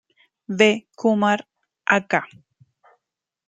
[0.57, 0.87] V.
[0.99, 1.39] Kumar,
[1.85, 2.11] Ak.